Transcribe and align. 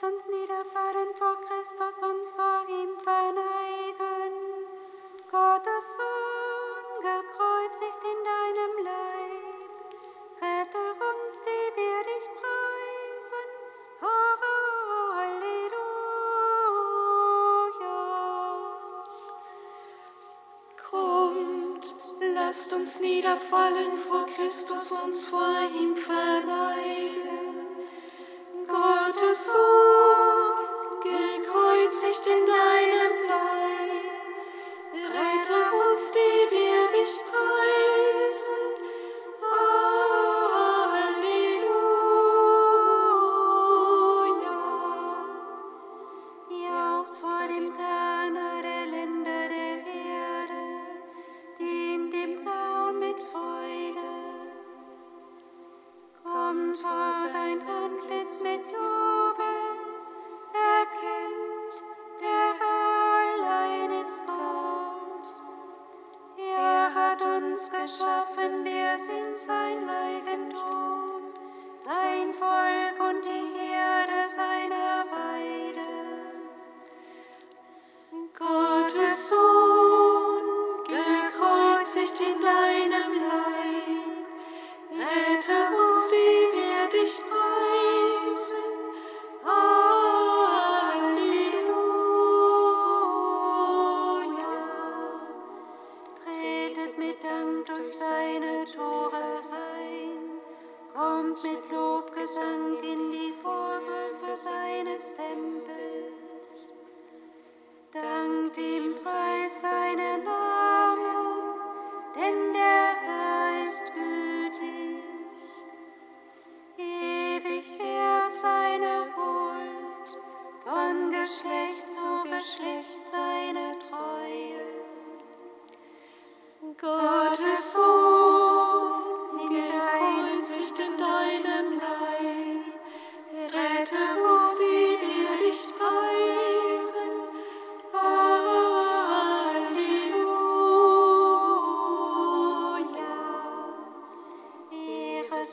Lasst 0.00 0.14
uns 0.14 0.24
niederfallen 0.28 1.14
vor 1.14 1.36
Christus, 1.42 2.02
uns 2.02 2.32
vor 2.32 2.64
ihm 2.68 2.98
verneigen. 3.00 4.32
Gottes 5.30 5.96
Sohn, 5.96 6.86
gekreuzigt 7.02 8.02
in 8.02 8.24
deinem 8.24 8.74
Leib, 8.84 9.70
rette 10.40 10.84
uns, 10.92 11.34
die 11.44 11.68
wir 11.76 12.00
dich 12.08 12.26
preisen. 12.40 13.48
Halleluja. 15.10 15.50
Kommt, 20.90 21.86
lasst 22.34 22.72
uns 22.72 23.00
niederfallen 23.02 23.98
vor 23.98 24.24
Christus, 24.34 24.92
uns 24.92 25.28
vor 25.28 25.60
ihm 25.78 25.94
verneigen. 25.94 27.19
Sohn, 29.34 30.54
gekreuzigt 31.02 32.26
in 32.26 32.46
deinem 32.46 32.69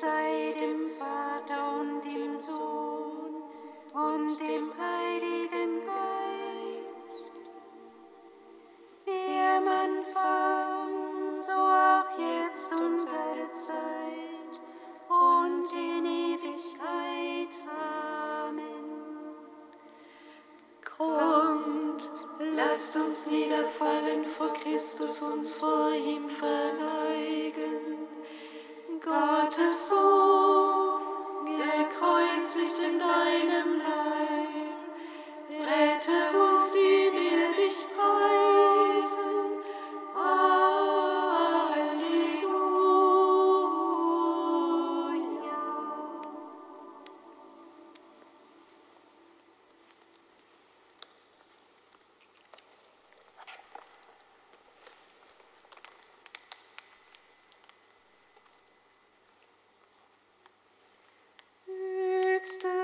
sei 0.08 0.56
dem 0.58 0.88
Vater 1.00 1.82
und 1.82 2.02
dem 2.14 2.40
Sohn 2.40 3.44
und 3.94 4.40
dem 4.40 4.72
Heiligen 4.80 5.72
Geist. 5.86 7.34
Wie 9.06 9.40
am 9.58 9.68
Anfang, 9.68 11.32
so 11.32 11.60
auch 11.60 12.12
jetzt 12.18 12.72
und 12.72 13.02
alle 13.22 13.52
Zeit 13.52 14.54
und 15.10 15.68
in 15.74 16.06
Ewigkeit. 16.06 17.54
Amen. 18.48 18.88
Kommt, 20.98 22.10
lasst 22.56 22.96
uns 22.96 23.30
niederfallen 23.30 24.24
vor 24.26 24.54
Christus, 24.54 25.22
uns 25.22 25.56
vor 25.56 25.92
ihm 25.92 26.30
verneigen. 26.30 27.77
Gottes 29.08 29.88
Sohn, 29.88 31.02
gekreuzigt 31.46 32.78
in 32.80 33.00
deinem 33.00 33.37
Höchster 62.48 62.70
Gott, 62.70 62.77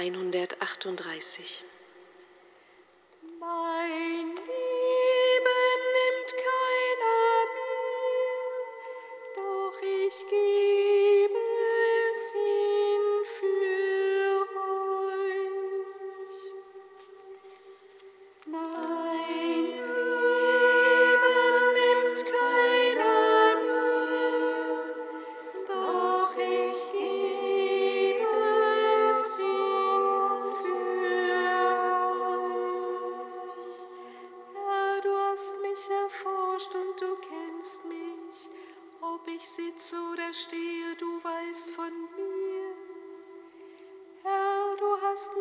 138 0.00 1.69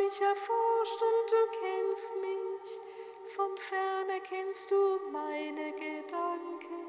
mich 0.09 0.21
erforscht 0.21 1.01
und 1.01 1.31
du 1.31 1.41
kennst 1.59 2.15
mich. 2.15 2.79
Von 3.35 3.55
ferne 3.57 4.19
kennst 4.21 4.71
du 4.71 4.99
meine 5.11 5.71
Gedanken. 5.73 6.79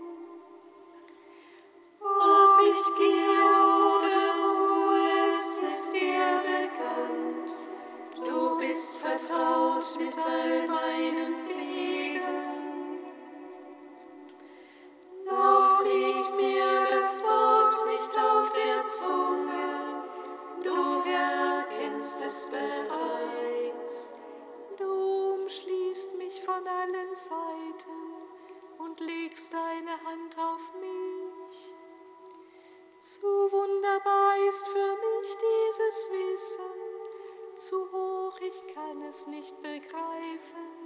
Ob 2.00 2.60
ich 2.62 2.96
gehe, 2.96 3.19
es 39.08 39.26
nicht 39.26 39.60
begreifen. 39.62 40.79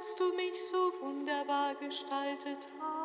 Dass 0.00 0.16
du 0.16 0.32
mich 0.34 0.58
so 0.66 0.94
wunderbar 1.02 1.74
gestaltet 1.74 2.66
hast. 2.80 2.99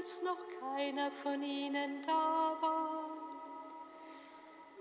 Als 0.00 0.22
noch 0.22 0.38
keiner 0.58 1.10
von 1.10 1.42
ihnen 1.42 2.00
da 2.06 2.56
war. 2.60 3.04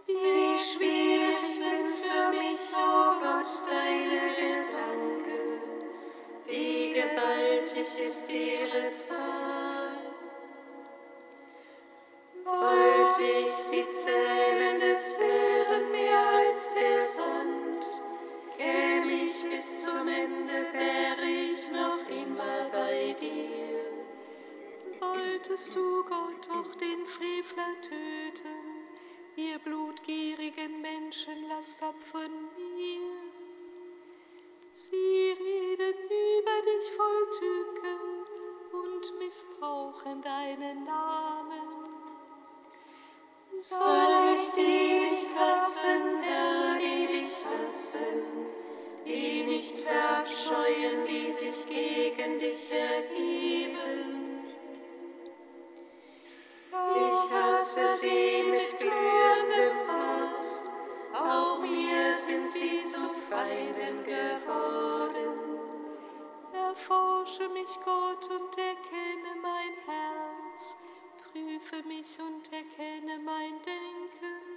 Wie 0.07 0.57
schwierig 0.57 1.45
sind 1.53 1.93
für 2.01 2.29
mich, 2.29 2.59
oh 2.73 3.19
Gott, 3.19 3.51
deine 3.69 4.63
Gedanken, 4.63 5.61
wie 6.45 6.93
gewaltig 6.93 7.99
ist 8.01 8.31
ihre 8.31 8.87
Zahl. 8.87 9.97
Wollte 12.45 13.23
ich 13.45 13.51
sie 13.51 13.87
zählen, 13.89 14.81
es 14.81 15.19
wären 15.19 15.91
mehr 15.91 16.27
als 16.27 16.73
der 16.73 17.03
Sand. 17.03 18.01
Käme 18.57 19.25
ich 19.25 19.43
bis 19.49 19.85
zum 19.85 20.07
Ende, 20.07 20.65
wäre 20.71 21.29
ich 21.29 21.69
noch 21.71 22.07
immer 22.09 22.69
bei 22.71 23.13
dir. 23.19 23.88
Wolltest 24.99 25.75
du 25.75 26.03
Gott 26.03 26.49
auch 26.51 26.75
den 26.75 27.05
Frevler 27.05 27.73
töten, 27.81 28.85
ihr 29.37 29.57
blutgierigen 29.59 30.81
Menschen, 30.81 31.47
lasst 31.47 31.81
ab 31.81 31.95
von 32.11 32.29
mir. 32.75 33.29
Sie 34.73 35.35
reden 35.39 35.95
über 36.05 36.57
dich 36.67 36.91
voll 36.97 37.29
Tücke 37.39 37.97
und 38.73 39.19
missbrauchen 39.19 40.21
deinen 40.21 40.83
Namen. 40.83 41.89
Soll 43.61 44.35
ich 44.35 44.49
die 44.51 45.11
nicht 45.11 45.35
hassen, 45.37 46.21
Herr, 46.21 46.77
die 46.77 47.07
dich 47.07 47.45
hassen, 47.45 48.23
die 49.05 49.43
nicht 49.43 49.79
verabscheuen, 49.79 51.05
die 51.05 51.31
sich 51.31 51.65
gegen 51.67 52.39
dich 52.39 52.71
erheben? 52.71 54.18
sie 57.99 58.43
mit 58.43 58.77
glühendem 58.79 59.77
Hass, 59.87 60.71
auch 61.13 61.59
mir 61.59 62.15
sind 62.15 62.45
sie 62.45 62.79
zu 62.79 63.09
Feinden 63.29 64.03
geworden. 64.03 65.59
Erforsche 66.53 67.49
mich, 67.49 67.73
Gott, 67.83 68.29
und 68.29 68.57
erkenne 68.57 69.33
mein 69.41 69.73
Herz, 69.85 70.77
prüfe 71.31 71.83
mich 71.87 72.17
und 72.19 72.51
erkenne 72.53 73.19
mein 73.19 73.61
Denken. 73.61 74.49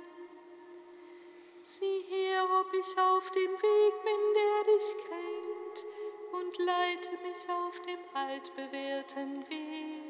Sieh 1.64 2.02
her, 2.08 2.44
ob 2.60 2.72
ich 2.74 2.98
auf 2.98 3.30
dem 3.30 3.52
Weg 3.52 3.94
bin, 4.04 4.22
der 4.38 4.74
dich 4.74 4.96
kennt, 5.08 5.84
und 6.32 6.58
leite 6.58 7.10
mich 7.22 7.48
auf 7.48 7.80
dem 7.80 8.00
altbewährten 8.14 9.48
Weg. 9.48 10.01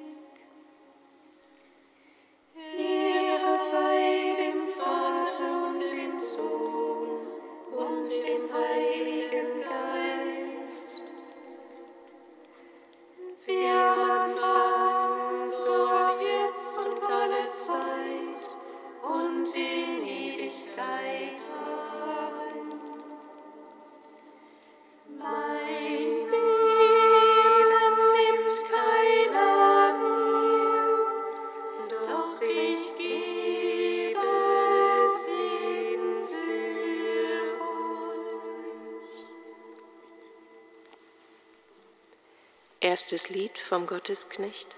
Erstes 42.92 43.24
Lied 43.30 43.56
vom 43.58 43.86
Gottesknecht, 43.86 44.76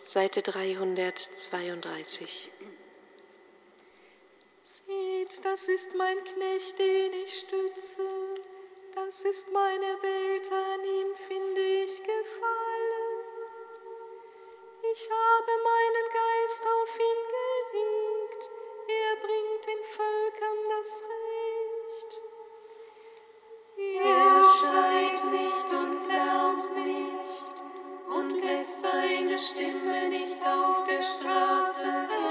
Seite 0.00 0.42
332. 0.42 2.50
Seht, 4.62 5.44
das 5.44 5.68
ist 5.68 5.94
mein 5.94 6.24
Knecht, 6.24 6.76
den 6.80 7.12
ich 7.24 7.38
stütze, 7.38 8.02
das 8.96 9.22
ist 9.22 9.52
meine 9.52 10.02
Welt, 10.02 10.50
an 10.50 10.84
ihm 10.84 11.14
finde 11.28 11.84
ich 11.84 11.98
Gefallen. 11.98 13.20
Ich 14.92 15.08
habe 15.08 15.52
meinen 15.70 16.08
Geist 16.18 16.66
auf 16.66 16.98
ihn 16.98 17.22
gelegt, 17.30 18.50
er 18.88 19.14
bringt 19.24 19.62
den 19.68 19.84
Völkern 19.84 20.58
das 20.68 21.04
Recht. 21.04 21.21
Stimme 29.38 30.08
nicht 30.10 30.42
auf 30.46 30.84
der 30.84 31.00
Straße. 31.00 32.21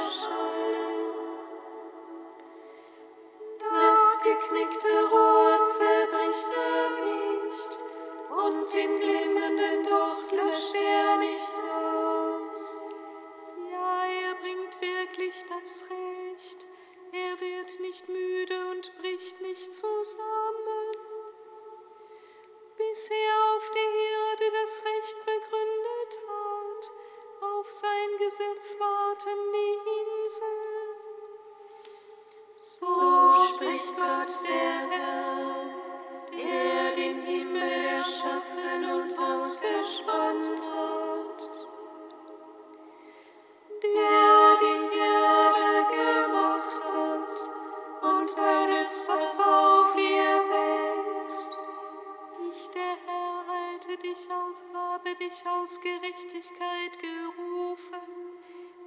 aus 55.62 55.80
Gerechtigkeit 55.80 56.98
gerufen, 57.00 58.10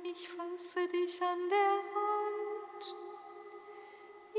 ich 0.03 0.29
fasse 0.29 0.89
dich 0.89 1.23
an 1.23 1.49
der 1.49 1.77
Hand. 1.95 2.95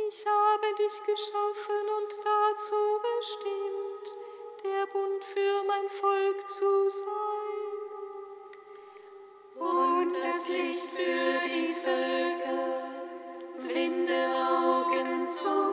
Ich 0.10 0.26
habe 0.26 0.76
dich 0.78 1.04
geschaffen 1.04 1.86
und 1.98 2.12
dazu 2.26 2.76
bestimmt, 3.18 4.16
der 4.64 4.86
Bund 4.88 5.24
für 5.24 5.64
mein 5.64 5.88
Volk 5.88 6.50
zu 6.50 6.90
sein. 6.90 7.06
Und 9.56 10.18
das 10.18 10.50
Licht 10.50 10.92
für 10.92 11.48
die 11.48 11.74
Völker, 11.74 12.84
blinde 13.60 14.36
Augen 14.36 15.26
zu 15.26 15.65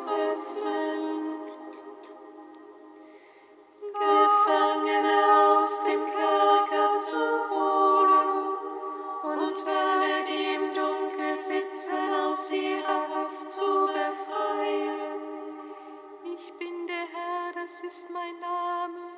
das 17.63 17.81
ist 17.83 18.11
mein 18.11 18.41
Name. 18.41 19.13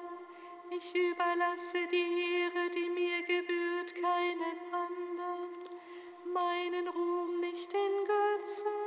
Ich 0.71 0.95
überlasse 0.95 1.79
die 1.91 2.43
Ehre, 2.43 2.69
die 2.71 2.91
mir 2.91 3.23
gebührt, 3.23 3.95
keinen 3.95 4.59
anderen, 4.71 5.51
meinen 6.35 6.89
Ruhm 6.89 7.41
nicht 7.41 7.73
in 7.73 8.07
Götzen. 8.07 8.84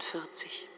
49. 0.00 0.75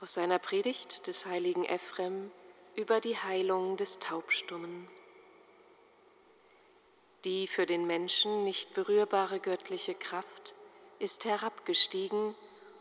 Aus 0.00 0.12
seiner 0.12 0.38
Predigt 0.38 1.08
des 1.08 1.26
heiligen 1.26 1.64
Ephrem 1.64 2.30
über 2.76 3.00
die 3.00 3.16
Heilung 3.16 3.76
des 3.76 3.98
Taubstummen. 3.98 4.88
Die 7.24 7.48
für 7.48 7.66
den 7.66 7.84
Menschen 7.84 8.44
nicht 8.44 8.74
berührbare 8.74 9.40
göttliche 9.40 9.94
Kraft 9.94 10.54
ist 11.00 11.24
herabgestiegen 11.24 12.36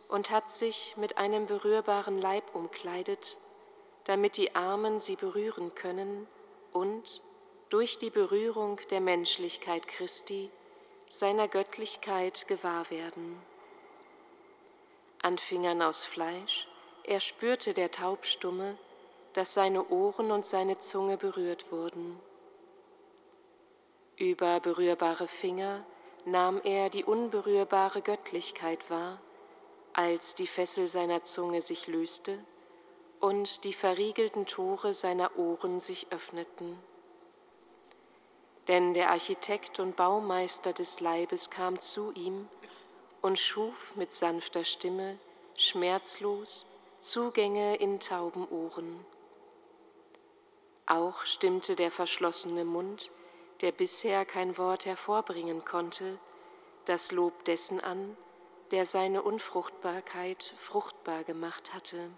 und 0.09 0.29
hat 0.29 0.51
sich 0.51 0.95
mit 0.95 1.17
einem 1.17 1.47
berührbaren 1.47 2.19
Leib 2.19 2.53
umkleidet, 2.53 3.39
damit 4.03 4.37
die 4.37 4.53
Armen 4.53 4.99
sie 4.99 5.15
berühren 5.15 5.73
können 5.73 6.27
und 6.71 7.23
durch 7.69 7.97
die 7.97 8.11
Berührung 8.11 8.79
der 8.91 9.01
Menschlichkeit 9.01 9.87
Christi 9.87 10.51
seiner 11.09 11.47
Göttlichkeit 11.47 12.47
gewahr 12.47 12.91
werden. 12.91 13.41
An 15.23 15.39
Fingern 15.39 15.81
aus 15.81 16.05
Fleisch 16.05 16.67
erspürte 17.07 17.73
der 17.73 17.89
Taubstumme, 17.91 18.77
dass 19.33 19.53
seine 19.53 19.87
Ohren 19.89 20.31
und 20.31 20.45
seine 20.45 20.77
Zunge 20.77 21.17
berührt 21.17 21.71
wurden. 21.71 22.19
Über 24.17 24.59
berührbare 24.59 25.27
Finger 25.27 25.85
nahm 26.25 26.59
er 26.63 26.89
die 26.89 27.05
unberührbare 27.05 28.01
Göttlichkeit 28.01 28.89
wahr, 28.89 29.21
als 29.93 30.35
die 30.35 30.47
Fessel 30.47 30.87
seiner 30.87 31.23
Zunge 31.23 31.61
sich 31.61 31.87
löste 31.87 32.37
und 33.19 33.63
die 33.63 33.73
verriegelten 33.73 34.45
Tore 34.45 34.93
seiner 34.93 35.37
Ohren 35.37 35.79
sich 35.79 36.07
öffneten. 36.11 36.77
Denn 38.67 38.93
der 38.93 39.11
Architekt 39.11 39.79
und 39.79 39.95
Baumeister 39.95 40.73
des 40.73 40.99
Leibes 40.99 41.49
kam 41.49 41.79
zu 41.79 42.11
ihm 42.11 42.49
und 43.21 43.39
schuf 43.39 43.95
mit 43.95 44.13
sanfter 44.13 44.65
Stimme, 44.65 45.17
schmerzlos, 45.55 46.67
Zugänge 46.99 47.75
in 47.75 47.99
tauben 47.99 48.47
Ohren. 48.49 49.05
Auch 50.87 51.25
stimmte 51.25 51.75
der 51.75 51.91
verschlossene 51.91 52.65
Mund, 52.65 53.11
der 53.61 53.71
bisher 53.71 54.25
kein 54.25 54.57
Wort 54.57 54.87
hervorbringen 54.87 55.63
konnte, 55.63 56.17
das 56.85 57.11
Lob 57.11 57.45
dessen 57.45 57.83
an, 57.83 58.17
der 58.71 58.87
seine 58.87 59.21
Unfruchtbarkeit 59.21 60.53
fruchtbar 60.55 61.23
gemacht 61.23 61.75
hatte. 61.75 62.09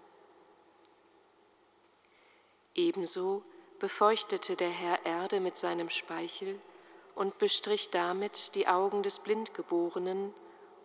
Ebenso 2.74 3.42
befeuchtete 3.80 4.56
der 4.56 4.70
Herr 4.70 5.04
Erde 5.04 5.40
mit 5.40 5.58
seinem 5.58 5.90
Speichel 5.90 6.58
und 7.14 7.38
bestrich 7.38 7.90
damit 7.90 8.54
die 8.54 8.66
Augen 8.66 9.02
des 9.02 9.18
Blindgeborenen, 9.18 10.32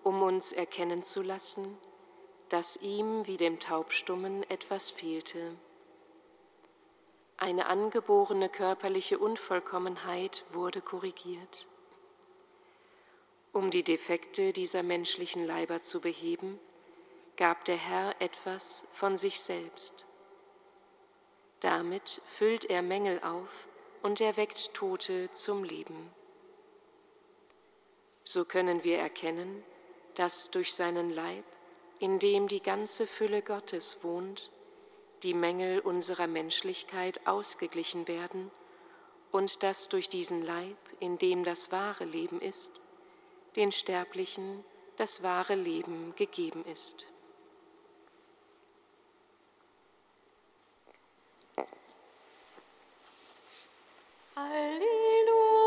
um 0.04 0.22
uns 0.22 0.52
erkennen 0.52 1.02
zu 1.02 1.22
lassen, 1.22 1.78
dass 2.56 2.78
ihm 2.78 3.28
wie 3.28 3.36
dem 3.36 3.60
Taubstummen 3.60 4.50
etwas 4.50 4.90
fehlte. 4.90 5.58
Eine 7.36 7.66
angeborene 7.66 8.48
körperliche 8.48 9.20
Unvollkommenheit 9.20 10.46
wurde 10.52 10.80
korrigiert. 10.80 11.68
Um 13.52 13.72
die 13.72 13.84
Defekte 13.84 14.54
dieser 14.54 14.84
menschlichen 14.84 15.46
Leiber 15.46 15.82
zu 15.82 16.00
beheben, 16.00 16.58
gab 17.36 17.66
der 17.66 17.76
Herr 17.76 18.16
etwas 18.22 18.88
von 18.94 19.18
sich 19.18 19.42
selbst. 19.42 20.06
Damit 21.60 22.22
füllt 22.24 22.64
er 22.64 22.82
Mängel 22.82 23.22
auf 23.22 23.68
und 24.02 24.22
erweckt 24.22 24.74
Tote 24.74 25.30
zum 25.34 25.66
Leben. 25.66 26.10
So 28.24 28.46
können 28.46 28.86
wir 28.86 28.98
erkennen, 28.98 29.62
dass 30.14 30.52
durch 30.52 30.74
seinen 30.74 31.10
Leib, 31.10 31.44
in 32.00 32.20
dem 32.20 32.48
die 32.48 32.62
ganze 32.62 33.08
Fülle 33.08 33.42
Gottes 33.42 34.04
wohnt, 34.04 34.52
die 35.24 35.34
Mängel 35.34 35.80
unserer 35.80 36.28
Menschlichkeit 36.28 37.26
ausgeglichen 37.26 38.08
werden 38.08 38.52
und 39.32 39.64
dass 39.64 39.90
durch 39.90 40.10
diesen 40.10 40.42
Leib, 40.42 40.78
in 41.00 41.18
dem 41.18 41.44
das 41.44 41.72
wahre 41.72 42.06
Leben 42.06 42.42
ist, 42.42 42.82
den 43.56 43.72
Sterblichen 43.72 44.64
das 44.98 45.24
wahre 45.24 45.56
Leben 45.56 46.14
gegeben 46.16 46.64
ist. 46.66 47.06
Halleluja, 54.36 55.65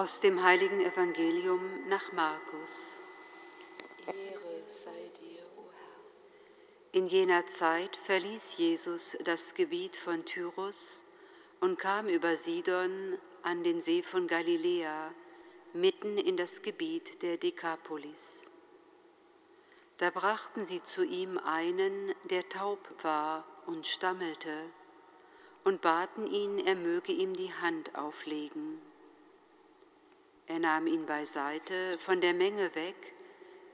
Aus 0.00 0.18
dem 0.18 0.42
heiligen 0.42 0.80
Evangelium 0.80 1.60
nach 1.86 2.10
Markus. 2.14 3.02
Ehre 4.06 4.62
sei 4.66 5.10
dir, 5.20 5.42
o 5.58 5.64
Herr. 5.70 6.98
In 6.98 7.06
jener 7.06 7.46
Zeit 7.48 7.96
verließ 8.06 8.56
Jesus 8.56 9.18
das 9.24 9.52
Gebiet 9.52 9.96
von 9.96 10.24
Tyrus 10.24 11.04
und 11.60 11.78
kam 11.78 12.08
über 12.08 12.38
Sidon 12.38 13.18
an 13.42 13.62
den 13.62 13.82
See 13.82 14.02
von 14.02 14.26
Galiläa, 14.26 15.12
mitten 15.74 16.16
in 16.16 16.38
das 16.38 16.62
Gebiet 16.62 17.22
der 17.22 17.36
Dekapolis. 17.36 18.50
Da 19.98 20.08
brachten 20.08 20.64
sie 20.64 20.82
zu 20.82 21.04
ihm 21.04 21.36
einen, 21.36 22.14
der 22.24 22.48
taub 22.48 22.80
war 23.02 23.44
und 23.66 23.86
stammelte, 23.86 24.64
und 25.62 25.82
baten 25.82 26.26
ihn, 26.26 26.58
er 26.58 26.74
möge 26.74 27.12
ihm 27.12 27.34
die 27.34 27.52
Hand 27.52 27.96
auflegen. 27.96 28.80
Er 30.50 30.58
nahm 30.58 30.88
ihn 30.88 31.06
beiseite, 31.06 31.96
von 31.98 32.20
der 32.20 32.34
Menge 32.34 32.74
weg, 32.74 32.96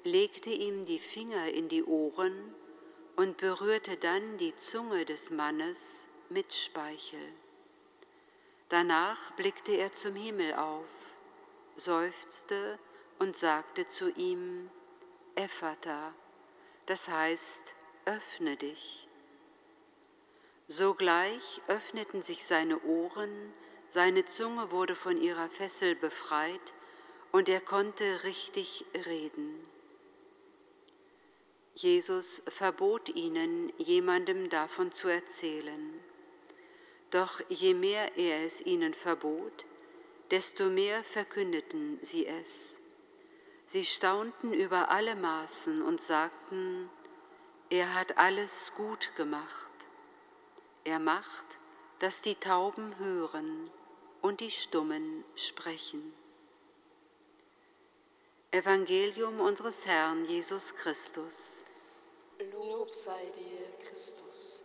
legte 0.05 0.51
ihm 0.51 0.85
die 0.85 0.99
Finger 0.99 1.49
in 1.49 1.71
die 1.71 1.83
Ohren 1.83 2.55
und 3.17 3.39
berührte 3.39 3.97
dann 3.97 4.37
die 4.37 4.55
Zunge 4.57 5.07
des 5.07 5.31
Mannes 5.31 6.07
mit 6.29 6.53
Speichel. 6.53 7.35
Danach 8.69 9.31
blickte 9.37 9.73
er 9.73 9.95
zum 9.95 10.17
Himmel 10.17 10.53
auf, 10.53 11.15
seufzte 11.77 12.79
und 13.19 13.39
sagte 13.39 13.87
zu 13.87 14.11
ihm, 14.11 14.69
Ephata, 15.35 16.13
das 16.85 17.09
heißt, 17.09 17.75
öffne 18.05 18.59
dich. 18.59 19.09
Sogleich 20.69 21.63
öffneten 21.69 22.21
sich 22.21 22.45
seine 22.45 22.79
Ohren, 22.83 23.55
seine 23.97 24.27
Zunge 24.27 24.73
wurde 24.73 24.95
von 24.95 25.19
ihrer 25.23 25.49
Fessel 25.49 25.95
befreit 25.95 26.75
und 27.33 27.49
er 27.49 27.63
konnte 27.63 28.25
richtig 28.25 28.85
reden. 29.07 29.67
Jesus 31.75 32.43
verbot 32.47 33.09
ihnen, 33.09 33.73
jemandem 33.79 34.51
davon 34.51 34.93
zu 34.93 35.09
erzählen. 35.09 35.99
Doch 37.11 37.41
je 37.49 37.73
mehr 37.73 38.19
er 38.19 38.45
es 38.45 38.61
ihnen 38.61 38.93
verbot, 38.93 39.65
desto 40.31 40.65
mehr 40.65 41.03
verkündeten 41.03 41.99
sie 42.03 42.27
es. 42.27 42.77
Sie 43.67 43.87
staunten 43.87 44.53
über 44.53 44.91
alle 44.91 45.17
Maßen 45.17 45.81
und 45.81 46.03
sagten, 46.03 46.91
er 47.71 47.95
hat 47.95 48.19
alles 48.19 48.75
gut 48.77 49.17
gemacht. 49.17 49.71
Er 50.85 50.99
macht, 50.99 51.47
dass 51.99 52.21
die 52.21 52.35
Tauben 52.35 52.99
hören 52.99 53.71
und 54.27 54.41
die 54.41 54.51
Stummen 54.51 55.25
sprechen. 55.37 56.13
Evangelium 58.51 59.39
unseres 59.41 59.87
Herrn 59.87 60.25
Jesus 60.25 60.75
Christus. 60.75 61.65
Lob 62.53 62.91
sei 62.91 63.31
dir, 63.37 63.89
Christus. 63.89 64.65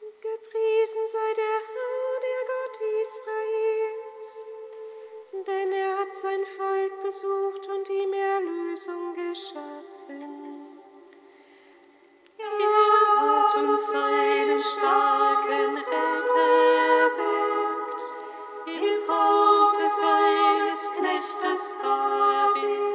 Gepriesen 0.00 1.06
sei 1.08 1.34
der 1.34 1.58
Herr, 1.74 2.20
der 2.26 2.42
Gott 2.50 2.76
Israels, 3.02 3.99
denn 5.46 5.72
er 5.72 5.98
hat 5.98 6.12
sein 6.14 6.44
Volk 6.56 7.02
besucht 7.02 7.68
und 7.68 7.88
ihm 7.88 8.12
Erlösung 8.12 9.14
geschaffen. 9.14 10.70
Er 12.38 13.20
hat 13.20 13.56
uns 13.56 13.86
seinen 13.86 14.60
starken 14.60 15.76
Retter 15.76 16.50
erweckt, 17.04 18.02
im 18.66 19.08
Hause 19.08 19.86
seines 20.00 20.90
Knechtes 20.96 21.76
David. 21.82 22.90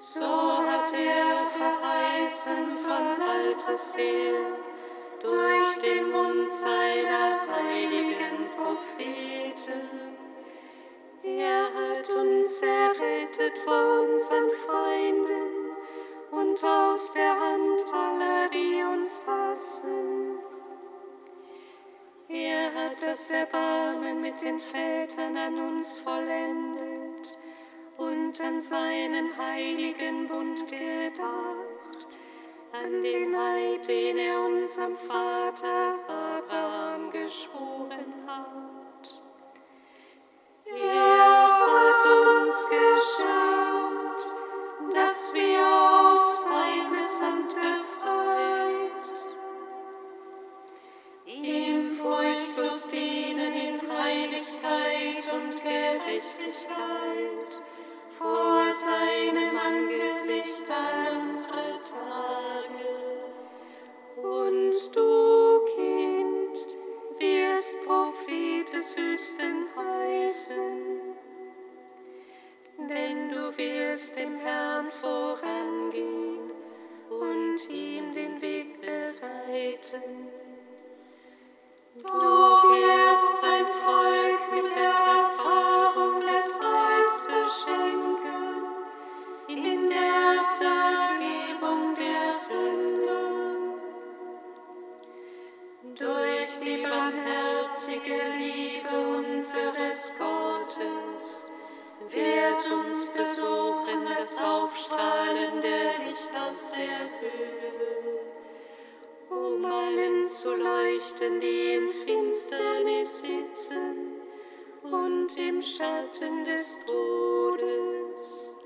So 0.00 0.24
hat 0.24 0.92
er 0.92 1.40
verheißen 1.58 2.78
von 2.84 3.22
alters 3.22 3.96
her, 3.96 4.52
durch 5.20 5.78
den 5.82 6.10
Mund 6.12 6.50
seiner 6.50 7.40
heiligen 7.48 8.48
Propheten. 8.56 9.67
Das 23.10 23.30
Erbarmen 23.30 24.20
mit 24.20 24.42
den 24.42 24.60
Vätern 24.60 25.34
an 25.34 25.54
uns 25.58 25.98
vollendet 25.98 27.38
und 27.96 28.38
an 28.38 28.60
seinen 28.60 29.34
heiligen 29.34 30.28
Bund 30.28 30.66
gedacht 30.66 32.06
an 32.70 33.02
den 33.02 33.34
Eid, 33.34 33.88
den 33.88 34.18
er 34.18 34.38
unserem 34.42 34.98
Vater 34.98 35.94
Abraham 36.06 36.17
Vor 58.18 58.72
seinem 58.72 59.56
Angesicht 59.56 60.64
all 60.68 61.30
unsere 61.30 61.80
Tage. 61.82 62.88
Und 64.16 64.96
du, 64.96 65.64
Kind, 65.76 66.66
wirst 67.18 67.76
Prophet 67.84 68.72
des 68.72 68.96
Höchsten 68.96 69.66
heißen, 69.76 71.14
denn 72.88 73.30
du 73.30 73.56
wirst 73.56 74.18
dem 74.18 74.36
Herrn 74.38 74.88
vorangehen 74.88 76.50
und 77.08 77.70
ihm 77.70 78.12
den 78.12 78.40
Weg 78.40 78.80
bereiten. 78.80 80.28
Du 82.02 82.57
barmherzige 98.08 98.22
Liebe 98.38 98.88
unseres 99.18 100.12
Gottes 100.18 101.50
wird 102.10 102.72
uns 102.72 103.08
besuchen 103.08 104.04
das 104.16 104.40
aufstrahlende 104.40 105.68
Licht 106.06 106.30
aus 106.48 106.72
der 106.72 107.20
Höhe 107.20 107.68
um 109.30 109.64
allen 109.64 110.26
zu 110.26 110.54
leuchten, 110.54 111.38
die 111.40 111.74
in 111.74 111.88
Finsternis 111.88 113.22
sitzen 113.22 114.20
und 114.82 115.36
im 115.36 115.60
Schatten 115.60 116.44
des 116.44 116.84
Todes, 116.86 118.56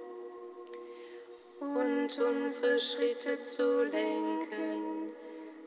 und 1.61 2.19
unsere 2.19 2.79
Schritte 2.79 3.41
zu 3.41 3.83
lenken 3.85 5.13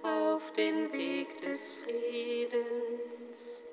auf 0.01 0.51
den 0.53 0.93
Weg 0.93 1.41
des 1.41 1.75
Friedens. 1.75 3.64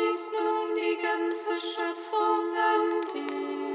Und 0.00 0.14
ziehst 0.14 0.32
nun 0.32 0.74
die 0.76 0.96
ganze 1.02 1.50
Schöpfung 1.60 2.56
an 2.56 3.00
dich. 3.12 3.69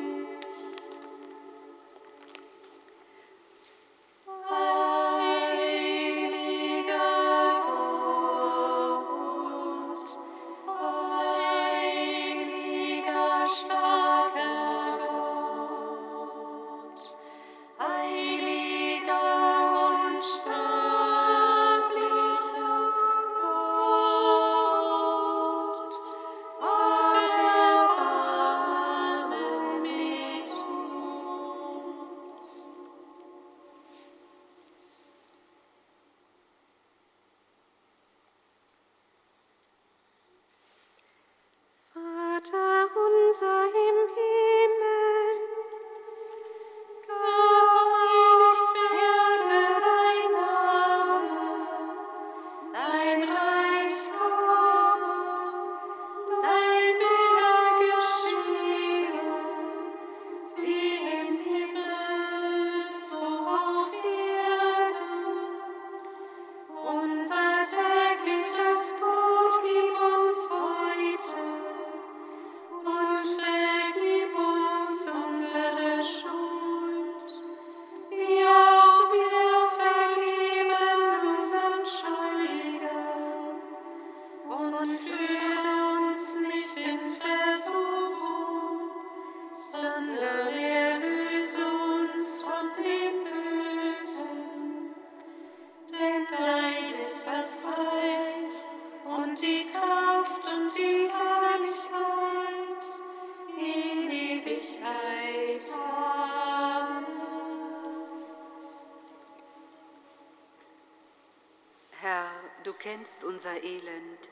Du 112.65 112.73
kennst 112.73 113.23
unser 113.23 113.63
Elend. 113.63 114.29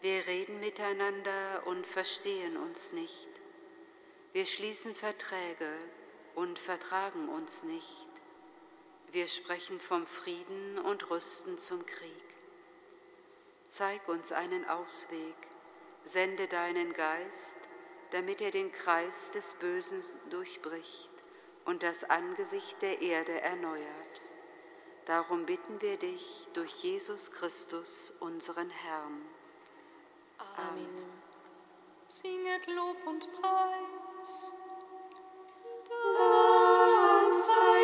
Wir 0.00 0.26
reden 0.26 0.60
miteinander 0.60 1.62
und 1.66 1.86
verstehen 1.86 2.56
uns 2.56 2.92
nicht. 2.92 3.28
Wir 4.32 4.46
schließen 4.46 4.94
Verträge 4.94 5.72
und 6.34 6.58
vertragen 6.58 7.28
uns 7.28 7.62
nicht. 7.62 8.08
Wir 9.12 9.28
sprechen 9.28 9.78
vom 9.78 10.06
Frieden 10.06 10.78
und 10.78 11.10
rüsten 11.10 11.58
zum 11.58 11.84
Krieg. 11.86 12.10
Zeig 13.66 14.08
uns 14.08 14.32
einen 14.32 14.68
Ausweg, 14.68 15.36
sende 16.04 16.48
deinen 16.48 16.92
Geist, 16.92 17.58
damit 18.10 18.40
er 18.40 18.50
den 18.50 18.72
Kreis 18.72 19.30
des 19.30 19.54
Bösen 19.54 20.02
durchbricht 20.30 21.10
und 21.64 21.84
das 21.84 22.02
Angesicht 22.04 22.82
der 22.82 23.00
Erde 23.00 23.40
erneuert. 23.40 23.99
Darum 25.06 25.46
bitten 25.46 25.80
wir 25.80 25.96
dich 25.96 26.48
durch 26.52 26.82
Jesus 26.82 27.32
Christus, 27.32 28.12
unseren 28.20 28.70
Herrn. 28.70 29.24
Amen. 30.38 30.86
Amen. 30.86 31.12
Singet 32.06 32.66
Lob 32.66 32.96
und 33.06 33.28
Preis. 33.40 34.52
Dank 36.18 37.34
sei 37.34 37.79